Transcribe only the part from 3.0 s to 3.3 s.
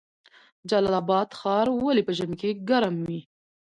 وي؟